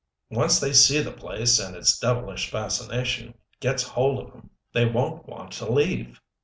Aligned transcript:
Once 0.31 0.59
they 0.59 0.73
see 0.73 0.99
the 0.99 1.11
place, 1.11 1.59
and 1.59 1.75
its 1.75 1.99
devilish 1.99 2.49
fascination 2.49 3.35
gets 3.59 3.83
hold 3.83 4.17
of 4.19 4.33
'em, 4.33 4.49
they 4.73 4.83
won't 4.83 5.27
want 5.27 5.51
to 5.51 5.71
leave." 5.71 6.19